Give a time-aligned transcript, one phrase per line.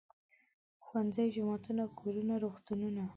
[0.85, 3.03] ښوونځي، جوماتونه، کورونه، روغتونونه.